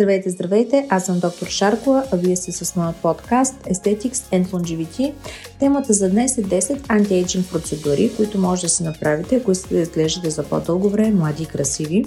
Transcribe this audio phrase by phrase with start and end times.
[0.00, 0.86] Здравейте, здравейте!
[0.88, 5.12] Аз съм доктор Шаркова, а вие сте с моят подкаст Aesthetics and Longevity.
[5.58, 9.80] Темата за днес е 10 антиейджинг процедури, които може да си направите, ако искате да
[9.80, 12.04] изглеждате за по-дълго време млади и красиви.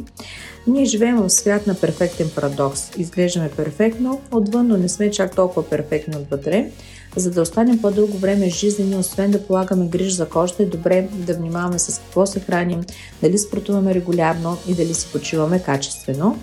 [0.68, 2.92] Ние живеем в свят на перфектен парадокс.
[2.98, 6.70] Изглеждаме перфектно отвън, но не сме чак толкова перфектни отвътре.
[7.16, 11.34] За да останем по-дълго време жизнени, освен да полагаме грижа за кожата, е добре да
[11.34, 12.82] внимаваме с какво се храним,
[13.22, 16.40] дали спортуваме регулярно и дали си почиваме качествено.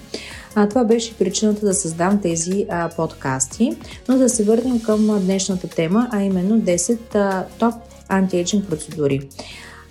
[0.55, 3.77] А, това беше причината да създам тези а, подкасти.
[4.09, 7.75] Но да се върнем към днешната тема, а именно 10 а, топ
[8.09, 9.29] антиейджинг процедури.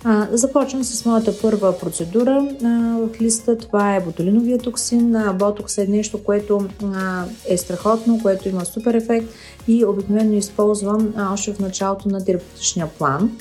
[0.04, 3.58] А, започвам с моята първа процедура а, в листа.
[3.58, 5.16] Това е ботулиновия токсин.
[5.16, 9.28] А, ботокс е нещо, което а, е страхотно, което има супер ефект
[9.68, 13.38] и обикновено използвам а, още в началото на терапевтичния план.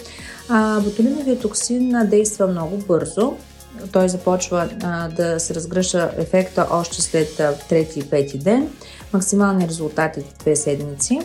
[0.49, 3.33] А, ботулиновия токсин а, действа много бързо
[3.91, 8.69] той започва а, да се разгръща ефекта още след а, трети и пети ден.
[9.13, 11.19] Максимални резултати 2 седмици,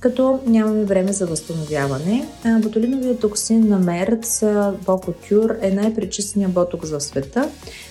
[0.00, 2.28] като нямаме време за възстановяване.
[2.62, 4.42] ботулиновият токсин на Мерц
[4.86, 7.48] Бокотюр е най-пречистения ботокс в света.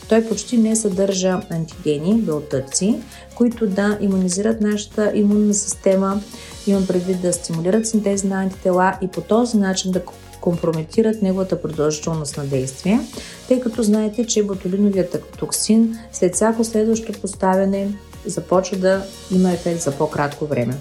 [0.10, 3.00] Той почти не съдържа антигени, белтъци,
[3.36, 6.22] които да иммунизират нашата имунна система,
[6.68, 10.06] имам предвид да стимулират синтез на антитела и по този начин да
[10.46, 13.00] компрометират неговата продължителност на действие,
[13.48, 19.92] тъй като знаете, че ботулиновият токсин след всяко следващо поставяне започва да има ефект за
[19.92, 20.78] по-кратко време.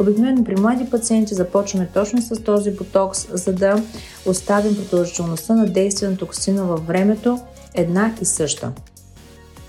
[0.00, 3.82] Обикновено при млади пациенти започваме точно с този ботокс, за да
[4.26, 7.40] оставим продължителността на действие на токсина във времето
[7.74, 8.72] една и съща,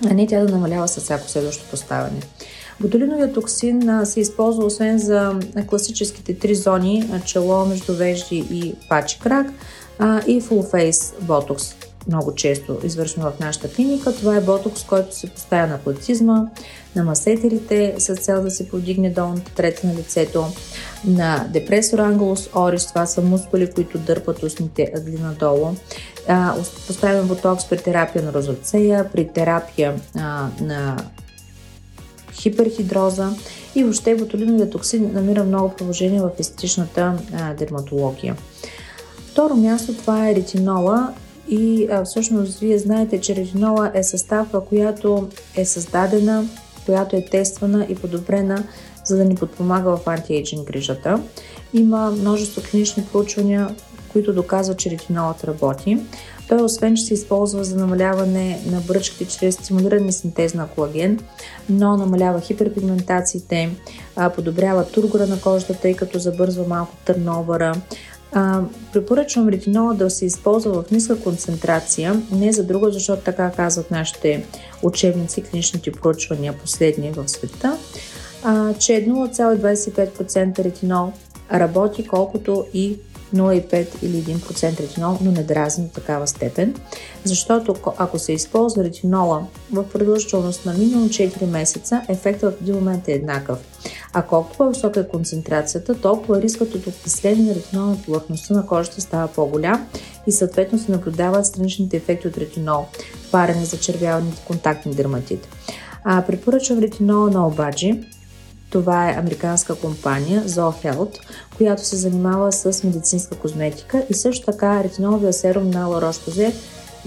[0.09, 2.19] а не тя да намалява с всяко следващо поставяне.
[2.81, 9.47] Ботулиновия токсин се използва освен за класическите три зони чело, междувежди и пачи крак
[10.27, 11.75] и full face ботокс
[12.07, 14.15] много често извършваме в нашата клиника.
[14.15, 16.45] Това е ботокс, който се поставя на платизма,
[16.95, 20.45] на масетерите с цел да се подигне долната трета на лицето,
[21.05, 25.75] на депресор ангулус орис, това са мускули, които дърпат устните ъгли надолу.
[26.87, 30.97] поставяме ботокс при терапия на розоцея, при терапия а, на
[32.33, 33.29] хиперхидроза
[33.75, 37.13] и въобще ботулиновия токсин намира много приложение в естетичната
[37.57, 38.35] дерматология.
[39.31, 41.13] Второ място това е ретинола
[41.49, 46.45] и а, всъщност вие знаете, че ретинола е съставка, която е създадена,
[46.85, 48.63] която е тествана и подобрена,
[49.05, 51.19] за да ни подпомага в антиейджинг грижата.
[51.73, 53.75] Има множество клинични проучвания,
[54.11, 55.97] които доказват, че ретинолът работи.
[56.51, 61.19] Той освен, че се използва за намаляване на бръчките чрез стимулиране синтез на колаген,
[61.69, 63.69] но намалява хиперпигментациите,
[64.35, 67.75] подобрява тургора на кожата, тъй като забързва малко търновъра,
[68.31, 68.61] а,
[68.93, 74.45] препоръчвам ретинола да се използва в ниска концентрация, не за друго, защото така казват нашите
[74.83, 77.77] учебници, клиничните проучвания последни в света,
[78.43, 81.11] а, че 0,25% ретинол
[81.53, 82.97] работи колкото и
[83.35, 86.75] 0,5 или 1% ретинол, но не дразни до такава степен,
[87.23, 93.07] защото ако се използва ретинола в продължителност на минимум 4 месеца, ефектът в един момент
[93.07, 93.59] е еднакъв.
[94.13, 99.01] А колкото по-висока е концентрацията, толкова рискът от окисление на ретинол на повърхността на кожата
[99.01, 99.87] става по-голям
[100.27, 102.85] и съответно се наблюдават страничните ефекти от ретинол,
[103.31, 105.47] парене, зачервяване контактни дерматит.
[106.03, 108.01] А, препоръчвам ретинола на обаджи,
[108.71, 111.17] това е американска компания Health,
[111.57, 116.53] която се занимава с медицинска козметика и също така ретиноловия серум на La Roche-Posay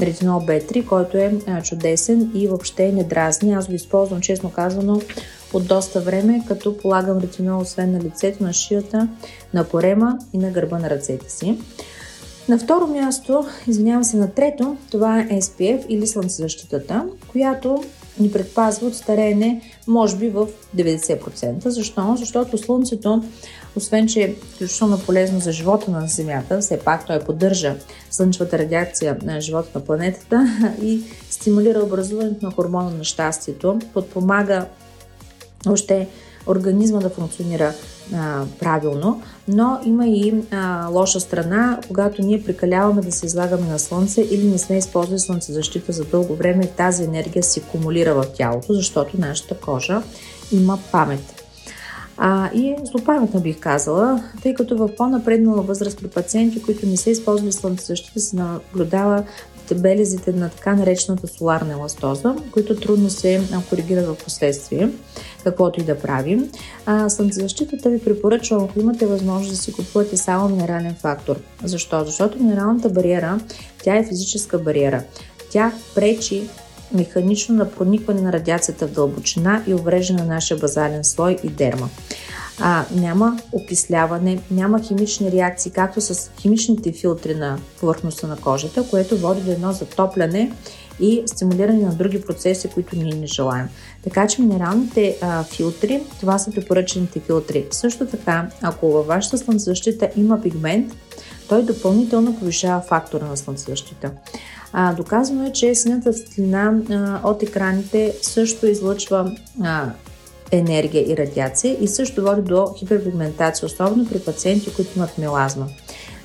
[0.00, 3.54] ретинол B3, който е чудесен и въобще не дразни.
[3.54, 5.00] Аз го използвам, честно казано,
[5.52, 9.08] от доста време, като полагам ретинол освен на лицето, на шията,
[9.54, 11.58] на корема и на гърба на ръцете си.
[12.48, 17.84] На второ място, извинявам се, на трето, това е SPF или слънцезащитата, която
[18.20, 21.68] ни предпазва от стареене, може би в 90%.
[21.68, 22.14] Защо?
[22.18, 23.24] Защото Слънцето,
[23.76, 27.76] освен че е изключително полезно за живота на Земята, все пак той поддържа
[28.10, 30.46] слънчевата радиация на живота на планетата
[30.82, 31.00] и
[31.30, 34.66] стимулира образуването на хормона на щастието, подпомага
[35.66, 36.08] още
[36.46, 37.74] организма да функционира
[38.14, 43.78] а, правилно, но има и а, лоша страна, когато ние прекаляваме да се излагаме на
[43.78, 48.74] слънце или не сме използвали слънцезащита за дълго време, тази енергия се кумулира в тялото,
[48.74, 50.02] защото нашата кожа
[50.52, 51.44] има памет.
[52.16, 57.10] А, и злопаметна бих казала, тъй като в по-напреднала възраст при пациенти, които не са
[57.10, 59.24] използвали слънцезащита, се наблюдава
[59.74, 64.88] белезите на така наречената соларна еластоза, които трудно се коригират в последствие,
[65.44, 66.50] каквото и да правим.
[67.08, 71.36] Слънцезащитата ви препоръчвам, ако имате възможност да си купувате само минерален фактор.
[71.64, 72.04] Защо?
[72.04, 73.40] Защото минералната бариера,
[73.84, 75.02] тя е физическа бариера.
[75.50, 76.48] Тя пречи
[76.92, 81.88] механично на проникване на радиацията в дълбочина и увреждане на нашия базален слой и дерма.
[82.60, 89.18] А, няма окисляване, няма химични реакции, както с химичните филтри на повърхността на кожата, което
[89.18, 90.52] води до едно затопляне
[91.00, 93.68] и стимулиране на други процеси, които ние не желаем.
[94.04, 97.66] Така че минералните а, филтри, това са препоръчените филтри.
[97.70, 100.92] Също така, ако във вашата слънцезащита има пигмент,
[101.48, 104.10] той допълнително повишава фактора на слънцезащита.
[104.72, 106.74] А, доказано е, че синята светлина
[107.24, 109.90] от екраните също излъчва а,
[110.50, 115.66] енергия и радиация и също води до хиперпигментация, особено при пациенти, които имат мелазма.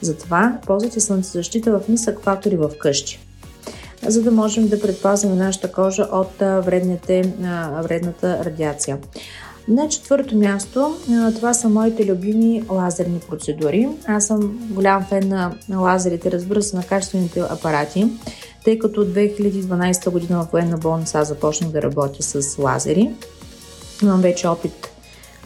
[0.02, 3.20] Затова ползвайте слънцезащита в нисък фактори в къщи
[4.08, 7.34] за да можем да предпазим нашата кожа от вредните,
[7.84, 8.98] вредната радиация.
[9.68, 10.96] На четвърто място,
[11.36, 13.90] това са моите любими лазерни процедури.
[14.08, 15.28] Аз съм голям фен
[15.70, 18.08] на лазерите, разбира се, на качествените апарати,
[18.66, 23.12] тъй като от 2012 година в военна болница започнах да работя с лазери.
[24.04, 24.90] Имам вече опит,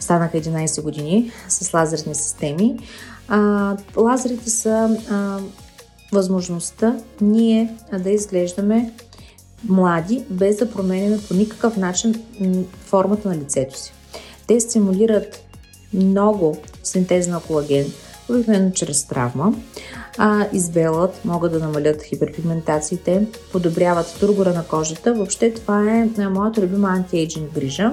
[0.00, 2.78] станаха 11 години с лазерни системи.
[3.28, 5.38] А, лазерите са а,
[6.12, 8.92] възможността ние да изглеждаме
[9.68, 12.22] млади, без да променяме по никакъв начин
[12.84, 13.92] формата на лицето си.
[14.46, 15.44] Те стимулират
[15.92, 17.92] много синтез на колаген,
[18.28, 19.54] обикновено чрез травма,
[20.18, 25.14] а, избелват, могат да намалят хиперпигментациите, подобряват тургора на кожата.
[25.14, 27.92] Въобще това е моята любима антиейджинг грижа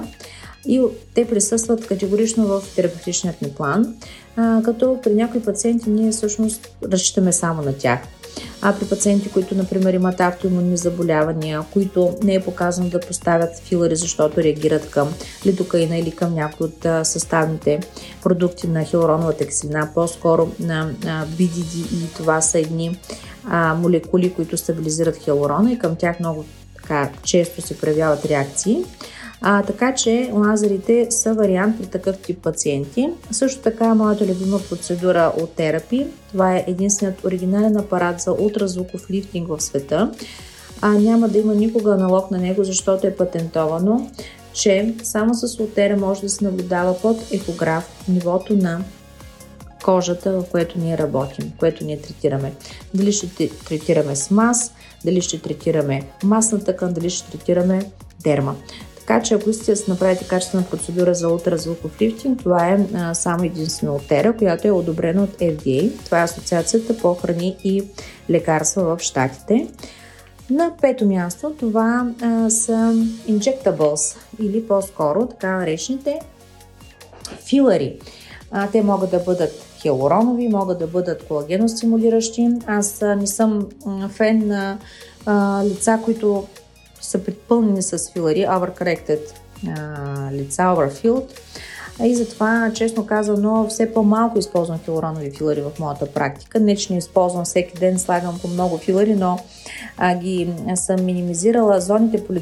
[0.68, 0.82] и
[1.14, 3.94] те присъстват категорично в терапевтичният ни план,
[4.36, 8.00] а, като при някои пациенти ние всъщност разчитаме само на тях.
[8.62, 13.96] А при пациенти, които, например, имат автоимунни заболявания, които не е показано да поставят филари,
[13.96, 15.14] защото реагират към
[15.46, 17.80] лидокаина или към някои от съставните
[18.22, 20.90] продукти на хилороновата киселина, по-скоро на
[21.38, 22.98] BDD и това са едни
[23.44, 26.44] а, молекули, които стабилизират хилорона и към тях много
[26.76, 28.84] така често се проявяват реакции.
[29.44, 33.08] А, така че лазерите са вариант при такъв тип пациенти.
[33.30, 36.06] Също така моята любима процедура от терапи.
[36.32, 40.12] Това е единственият оригинален апарат за ултразвуков лифтинг в света.
[40.80, 44.10] А, няма да има никога аналог на него, защото е патентовано,
[44.52, 48.80] че само с лотера може да се наблюдава под ехограф нивото на
[49.84, 52.52] кожата, в което ние работим, което ние третираме.
[52.94, 54.72] Дали ще третираме с мас,
[55.04, 57.90] дали ще третираме масна тъкан, дали ще третираме
[58.24, 58.56] дерма.
[59.06, 63.14] Така че ако искате да си направите качествена процедура за ултразвуков лифтинг, това е а,
[63.14, 66.04] само единствено Тера, която е одобрена от FDA.
[66.04, 67.82] Това е Асоциацията по храни и
[68.30, 69.68] лекарства в Штатите.
[70.50, 72.94] На пето място това а, са
[73.28, 76.20] injectables или по-скоро така наречените
[77.48, 77.98] филари.
[78.50, 82.48] А, те могат да бъдат хиалуронови, могат да бъдат колагеностимулиращи.
[82.66, 83.68] Аз а, не съм
[84.08, 84.78] фен на
[85.26, 86.46] а, лица, които
[87.12, 89.20] са предпълнени с филари, overcorrected
[90.32, 91.38] лица, overfilled.
[92.04, 96.60] И затова, честно казано, все по-малко използвам хилоронови филари в моята практика.
[96.60, 99.38] Не, че не използвам всеки ден, слагам по много филари, но
[99.98, 102.32] а, ги съм минимизирала зоните по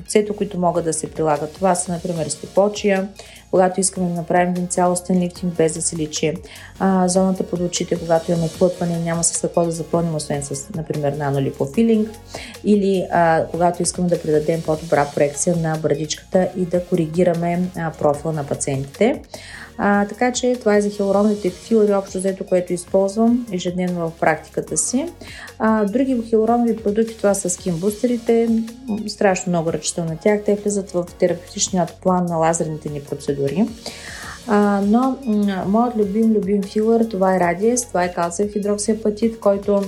[0.00, 1.52] лицето, които могат да се прилагат.
[1.52, 3.08] Това са, например, степочия,
[3.50, 6.34] когато искаме да направим един цялостен лифтинг без да се личи.
[6.78, 11.12] А, зоната под очите, когато имаме плътване няма с какво да запълним, освен с, например,
[11.12, 12.08] нанолипофилинг.
[12.64, 18.32] Или а, когато искаме да придадем по-добра проекция на брадичката и да коригираме а, профила
[18.32, 19.22] на пациентите.
[19.82, 24.76] А, така че това е за хилороновите филари, общо взето, което използвам ежедневно в практиката
[24.76, 25.06] си.
[25.58, 28.48] А, други хилоронови продукти, това са скинбустерите,
[29.08, 30.40] страшно много ръчител на тях.
[30.44, 33.68] Те влизат в терапевтичният план на лазерните ни процедури.
[34.46, 39.82] А, но м- моят любим, любим филър, това е радиес, това е калциев хидроксиапатит, който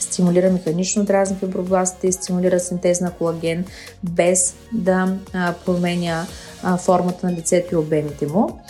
[0.00, 3.64] стимулира механично дразни фибробластите и стимулира синтез на колаген,
[4.02, 6.26] без да а, променя
[6.62, 8.60] а, формата на лицето и обемите му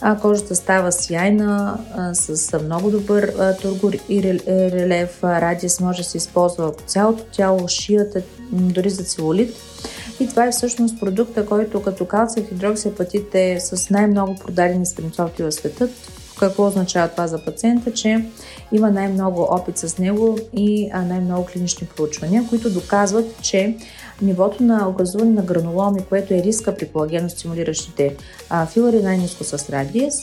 [0.00, 5.24] а, кожата става сияйна, а, с много добър а, тургор и релев.
[5.24, 8.22] Радиес може да се използва по цялото тяло, шията,
[8.52, 9.54] дори за целулит.
[10.20, 15.52] И това е всъщност продукта, който като калция хидроксиапатит е с най-много продадени спринцовки в
[15.52, 15.88] света.
[16.38, 17.92] Какво означава това за пациента?
[17.92, 18.24] Че
[18.72, 23.76] има най-много опит с него и най-много клинични проучвания, които доказват, че
[24.22, 28.16] нивото на образуване на грануломи, което е риска при колагеностимулиращите
[28.50, 30.14] а, филари, най-низко с радиес.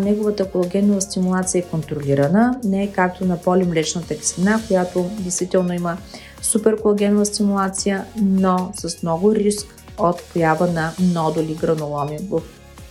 [0.00, 5.96] Неговата колагенова стимулация е контролирана, не е както на полимлечната киселина, която действително има
[6.42, 9.66] супер колагенова стимулация, но с много риск
[9.98, 12.40] от поява на нодули грануломи в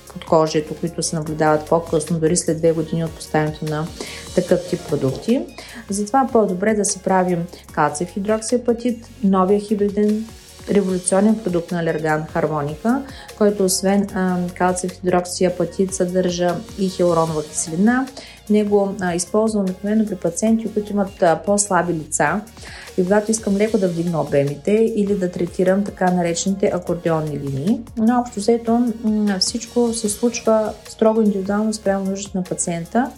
[0.08, 3.88] подкожието, които се наблюдават по-късно, дори след две години от поставянето на
[4.36, 5.42] такъв тип продукти.
[5.90, 10.26] Затова по-добре да си правим калциев хидроксиапатит, новия хибриден
[10.72, 13.02] революционен продукт на алерган хармоника,
[13.38, 14.08] който освен
[14.58, 18.08] калциев хидроксиапатит съдържа и хиалуронова киселина.
[18.50, 22.42] Него а, използвам обикновено при пациенти, които имат по-слаби лица
[22.98, 27.82] и когато искам леко да вдигна обемите или да третирам така наречените акордеонни линии.
[27.98, 28.94] Но общо взето
[29.40, 33.12] всичко се случва строго индивидуално спрямо нуждите на пациента.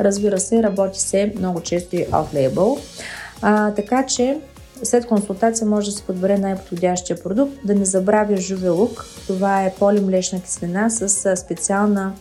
[0.00, 2.78] Разбира се, работи се много често и от лейбъл.
[3.42, 4.38] А, така че
[4.82, 7.52] след консултация може да се подбере най-подходящия продукт.
[7.64, 9.06] Да не забравя жувелук.
[9.26, 12.12] Това е полимлечна киселина с специална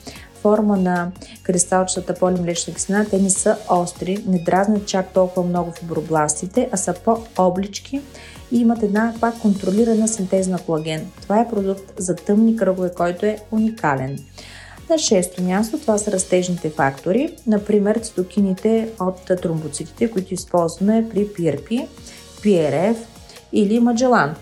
[0.41, 1.11] форма на
[1.43, 3.05] кристалчата полимлечна киселина.
[3.09, 8.01] Те не са остри, не дразнят чак толкова много фибробластите, а са по-облички
[8.51, 11.05] и имат една пак контролирана синтез колаген.
[11.21, 14.19] Това е продукт за тъмни кръгове, който е уникален.
[14.89, 21.87] На шесто място това са растежните фактори, например цитокините от тромбоцитите, които използваме при PRP,
[22.43, 22.95] PRF
[23.53, 24.33] или Magellan.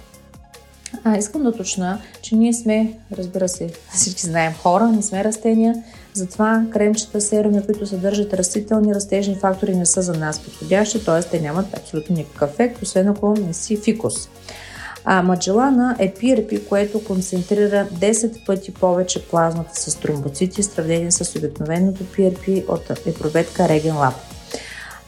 [1.04, 5.84] А, искам да уточна, че ние сме, разбира се, всички знаем хора, не сме растения,
[6.14, 11.30] затова кремчета, серуми, които съдържат растителни растежни фактори не са за нас подходящи, т.е.
[11.30, 14.30] те нямат абсолютно никакъв ефект, освен ако не си фикус.
[15.06, 21.36] А Маджелана е PRP, което концентрира 10 пъти повече плазмата с тромбоцити в сравнение с
[21.36, 24.14] обикновеното PRP от епроветка Regen Lab.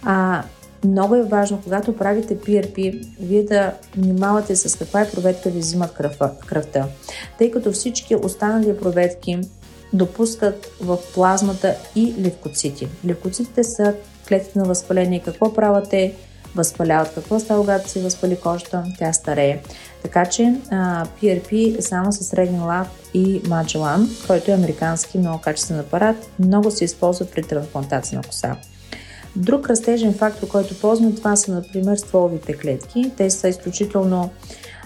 [0.03, 0.43] А,
[0.85, 5.93] много е важно, когато правите PRP, вие да внимавате с каква е проветка ви взимат
[6.47, 6.85] кръвта,
[7.37, 9.39] тъй като всички останали проветки
[9.93, 12.87] допускат в плазмата и левкоцити.
[13.05, 13.93] Левкоцитите са
[14.27, 15.21] клетките на възпаление.
[15.25, 16.13] Какво правят те?
[16.55, 17.13] Възпаляват.
[17.13, 18.83] Какво става, когато си възпали кожата?
[18.99, 19.61] Тя старее.
[20.03, 25.41] Така че а, PRP е само с Regen Lab и Magellan, който е американски много
[25.41, 28.57] качествен апарат, много се използва при трансплантация на коса.
[29.37, 33.11] Друг растежен фактор, който ползваме, това са, например, стволовите клетки.
[33.17, 34.29] Те са изключително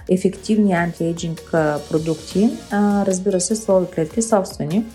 [0.10, 1.42] ефективни антиейджинг
[1.90, 2.50] продукти.
[2.72, 4.86] А, разбира се, стволови клетки собствени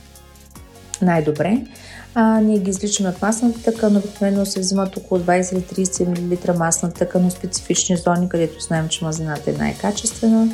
[1.03, 1.67] най-добре.
[2.15, 7.23] А, ние ги изличаме от масната тъкан, обикновено се взимат около 20-30 мл масна тъкан,
[7.23, 10.49] но специфични зони, където знаем, че мазината е най-качествена.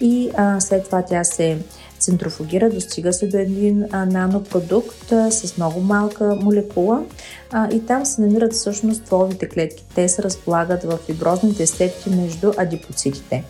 [0.00, 1.58] И а, след това тя се
[1.98, 7.04] центрофугира, достига се до един а, нанопродукт а, с много малка молекула
[7.52, 9.84] а, и там се намират всъщност стволовите клетки.
[9.94, 13.44] Те се разполагат в фиброзните степки между адипоцитите.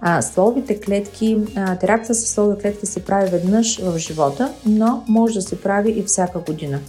[0.00, 5.34] А, стволовите клетки, а, терапията с стволови клетки се прави веднъж в живота, но може
[5.34, 6.80] да се прави и всяка година.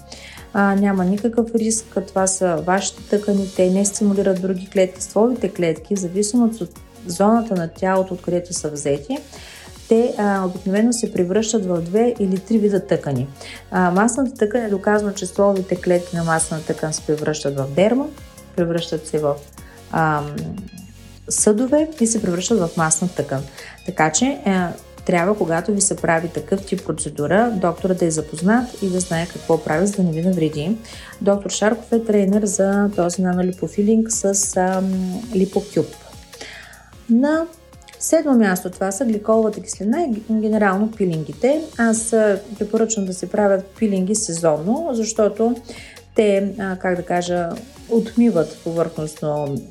[0.54, 5.04] А, няма никакъв риск, това са вашите тъкани, те не стимулират други клетки.
[5.04, 9.18] Стволовите клетки, в зависимост от зоната на тялото, откъдето са взети,
[9.92, 13.28] те а, обикновено се превръщат в две или три вида тъкани.
[13.72, 18.08] А, масната тъкан е доказано, че стволовите клетки на масната тъкан се превръщат в дерма,
[18.56, 19.36] превръщат се в
[19.92, 20.22] а,
[21.30, 23.44] съдове и се превръщат в масна тъкан.
[23.86, 24.70] Така че а,
[25.06, 29.28] трябва, когато ви се прави такъв тип процедура, доктора да е запознат и да знае
[29.34, 30.78] какво прави, за да не ви навреди.
[31.22, 34.84] Доктор Шарков е тренер за този нанолипофилинг с а,
[35.36, 35.86] липокюб.
[37.10, 37.46] На
[38.02, 41.62] Седмо място това са гликоловата киселина и генерално пилингите.
[41.78, 42.10] Аз
[42.60, 45.56] препоръчвам да се правят пилинги сезонно, защото
[46.16, 46.48] те,
[46.80, 47.50] как да кажа,
[47.90, 49.62] отмиват повърхностно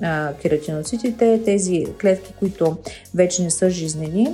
[0.43, 2.77] кератиноцитите, тези клетки, които
[3.15, 4.29] вече не са жизнени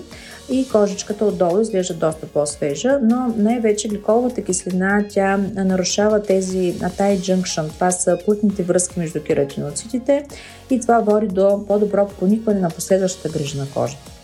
[0.50, 7.68] и кожичката отдолу изглежда доста по-свежа, но най-вече гликоловата киселина, тя нарушава тези tie junction,
[7.68, 10.24] това са плътните връзки между кератиноцитите
[10.70, 14.15] и това води до по-добро проникване на последващата грижа на кожата.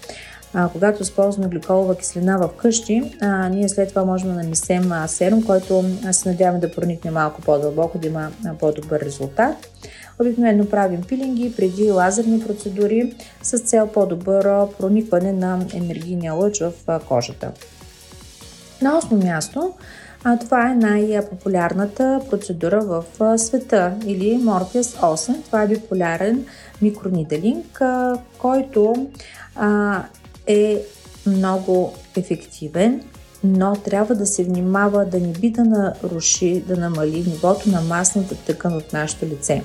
[0.54, 5.08] А, когато използваме гликолова киселина в къщи, а, ние след това можем да нанесем а,
[5.08, 9.56] серум, който се надяваме да проникне малко по-дълбоко, да има а, по-добър резултат.
[10.20, 17.52] Обикновено правим пилинги преди лазерни процедури с цел по-добро проникване на енергийния лъч в кожата.
[18.82, 19.74] На осмо място
[20.24, 23.04] а това е най-популярната процедура в
[23.38, 25.44] света или Morpheus 8.
[25.44, 26.46] Това е биполярен
[26.82, 27.82] микрониделинг,
[28.38, 29.06] който
[29.56, 30.02] а,
[30.46, 30.82] е
[31.26, 33.02] много ефективен,
[33.44, 38.34] но трябва да се внимава да не би да наруши, да намали нивото на масната
[38.34, 39.62] тъкан в нашето лице.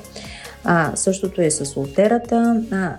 [0.63, 2.63] А, същото е с ултерата.
[2.71, 2.95] А,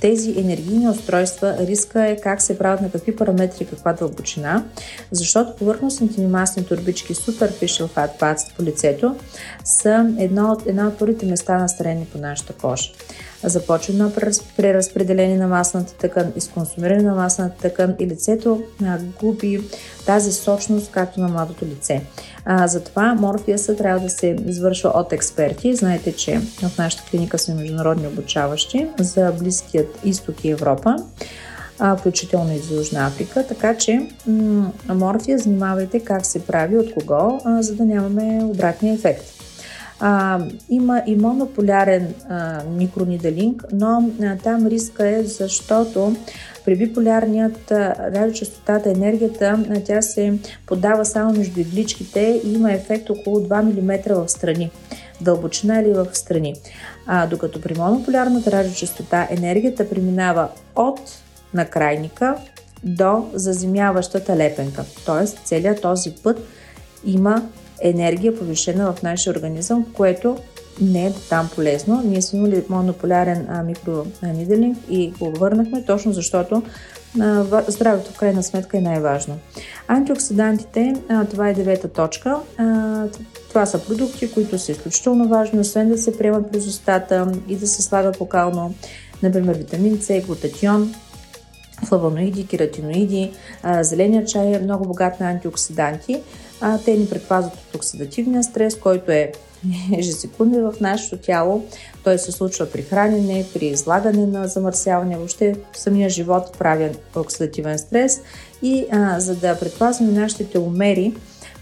[0.00, 4.64] тези енергийни устройства, риска е как се правят на какви параметри, каква дълбочина,
[5.10, 9.16] защото повърхностните ни масни турбички Superficial Fat Pads по лицето
[9.64, 12.90] са едно от, една от първите места на старение по нашата кожа
[13.42, 14.12] започва едно
[14.56, 19.60] преразпределение на масната тъкан, изконсумиране на масната тъкан и лицето а, губи
[20.06, 22.02] тази сочност, както на младото лице.
[22.44, 25.74] А, затова морфиаса трябва да се извършва от експерти.
[25.74, 30.96] Знаете, че в нашата клиника сме международни обучаващи за Близкият изток и Европа.
[31.98, 33.46] включително и за Южна Африка.
[33.46, 38.94] Така че м- морфия, внимавайте как се прави, от кого, а, за да нямаме обратния
[38.94, 39.39] ефект.
[40.00, 40.40] А,
[40.70, 46.16] има и монополярен а, микрониделинг, но а, там риска е, защото
[46.64, 53.40] при биполярният радиочастотата, енергията, а, тя се подава само между игличките и има ефект около
[53.40, 54.70] 2 мм в страни,
[55.20, 56.54] дълбочина или в страни.
[57.06, 61.00] А, докато при монополярната радиочастота енергията преминава от
[61.54, 62.36] накрайника
[62.84, 64.84] до заземяващата лепенка.
[65.06, 66.38] Тоест целият този път
[67.04, 67.42] има
[67.80, 70.36] енергия повишена в нашия организъм, което
[70.80, 72.02] не е там полезно.
[72.04, 76.62] Ние сме имали монополярен микрониделинг и го върнахме точно защото
[77.20, 79.38] а, здравето в крайна сметка е най-важно.
[79.88, 82.36] Антиоксидантите, а, това е девета точка.
[82.58, 83.04] А,
[83.48, 87.66] това са продукти, които са изключително важни, освен да се приемат през устата и да
[87.66, 88.74] се слагат локално,
[89.22, 90.94] например витамин С, глутатион,
[91.84, 93.32] флавоноиди, кератиноиди.
[93.80, 96.20] Зеления чай е много богат на антиоксиданти.
[96.84, 99.32] Те ни предпазват от оксидативния стрес, който е
[99.98, 101.64] ежесекунден в нашето тяло.
[102.04, 108.20] Той се случва при хранене, при излагане на замърсяване, въобще самия живот прави оксидативен стрес.
[108.62, 111.14] И а, за да предпазваме нашите теломери,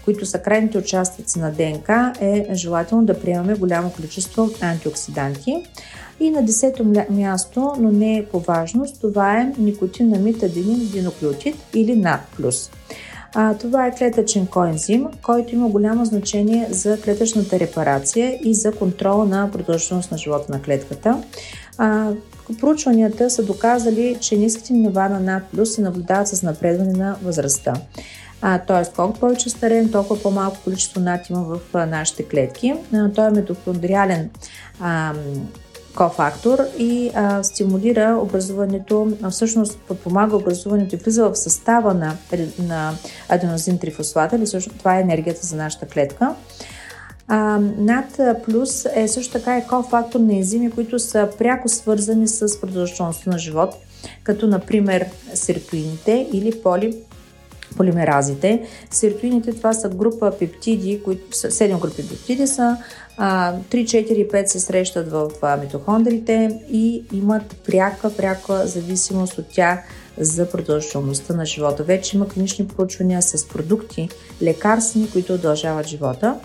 [0.05, 5.63] които са крайните участъци на ДНК, е желателно да приемаме голямо количество антиоксиданти.
[6.19, 11.95] И на десето място, но не е по важност, това е никотинамид аденин диноклеотид или
[11.95, 12.69] НАД+.
[13.35, 19.25] А, това е клетъчен коензим, който има голямо значение за клетъчната репарация и за контрола
[19.25, 21.23] на продължителност на живота на клетката.
[21.77, 22.11] А,
[22.59, 27.73] проучванията са доказали, че ниските нива на НАД+, се наблюдават с напредване на възрастта.
[28.41, 28.93] А, т.е.
[28.95, 32.73] колкото повече стареем, толкова по-малко количество над има в а, нашите клетки.
[32.93, 34.29] А, той е метохондриален
[34.79, 35.13] а,
[35.99, 42.15] кофактор и а, стимулира образуването, а, всъщност подпомага образуването и влиза в състава на,
[42.67, 42.93] на
[43.29, 46.35] аденозин трифосфата, или също това е енергията за нашата клетка.
[47.77, 53.29] Над плюс е също така е кофактор на ензими, които са пряко свързани с продължителността
[53.29, 53.75] на живот,
[54.23, 56.97] като например сиртуините или поли
[57.77, 58.67] полимеразите.
[58.91, 62.77] Сиртуините това са група пептиди, които са 7 групи пептиди са,
[63.19, 65.29] 3, 4, 5 се срещат в
[65.61, 69.79] митохондрите и имат пряка, пряка зависимост от тях
[70.17, 71.83] за продължителността на живота.
[71.83, 74.09] Вече има клинични проучвания с продукти,
[74.41, 76.35] лекарствени, които удължават живота.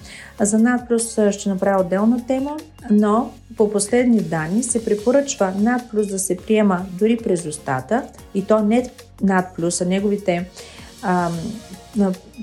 [0.40, 2.56] За над плюс ще направя отделна тема,
[2.90, 8.02] но по последни данни се препоръчва над плюс да се приема дори през устата
[8.34, 8.90] и то не
[9.22, 10.48] над плюс, а неговите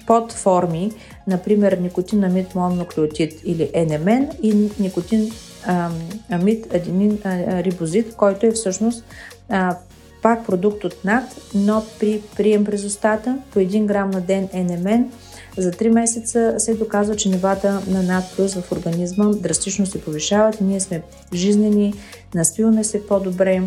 [0.07, 0.91] подформи,
[1.27, 5.31] например никотинамид мононуклеотид или НМН и никотин
[6.29, 9.03] амид аденин рибозит, който е всъщност
[9.49, 9.77] а,
[10.21, 11.23] пак продукт от НАД,
[11.55, 15.11] но при прием през устата по 1 грам на ден НМН
[15.57, 20.61] за 3 месеца се доказва, че нивата на НАД плюс в организма драстично се повишават.
[20.61, 21.01] Ние сме
[21.33, 21.93] жизнени,
[22.35, 23.61] наспиваме се по-добре,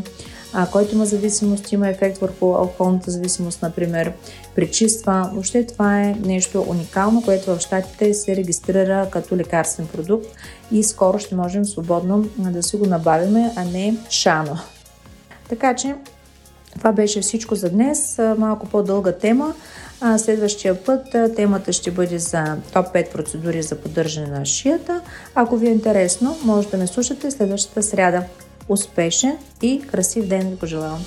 [0.54, 4.12] а, който има зависимост, има ефект върху алкохолната зависимост, например,
[4.54, 5.30] пречиства.
[5.32, 10.26] Въобще това е нещо уникално, което в щатите се регистрира като лекарствен продукт
[10.72, 14.58] и скоро ще можем свободно да си го набавиме, а не шано.
[15.48, 15.94] Така че
[16.78, 18.20] това беше всичко за днес.
[18.38, 19.54] Малко по-дълга тема.
[20.16, 25.00] Следващия път темата ще бъде за топ 5 процедури за поддържане на шията.
[25.34, 28.22] Ако ви е интересно, може да ме слушате следващата сряда.
[28.68, 31.04] Успешен и красив ден ви пожелавам!